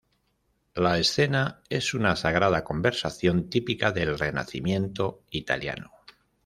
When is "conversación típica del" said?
2.63-4.17